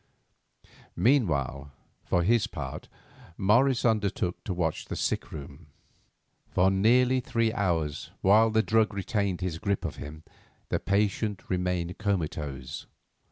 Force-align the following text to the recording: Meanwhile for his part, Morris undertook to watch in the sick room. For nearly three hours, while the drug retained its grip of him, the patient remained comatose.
Meanwhile 0.95 1.71
for 2.05 2.23
his 2.23 2.47
part, 2.47 2.89
Morris 3.37 3.85
undertook 3.85 4.43
to 4.45 4.51
watch 4.55 4.85
in 4.87 4.89
the 4.89 4.95
sick 4.95 5.31
room. 5.31 5.67
For 6.49 6.71
nearly 6.71 7.19
three 7.19 7.53
hours, 7.53 8.09
while 8.21 8.49
the 8.49 8.63
drug 8.63 8.95
retained 8.95 9.43
its 9.43 9.59
grip 9.59 9.85
of 9.85 9.97
him, 9.97 10.23
the 10.69 10.79
patient 10.79 11.43
remained 11.51 11.99
comatose. 11.99 12.87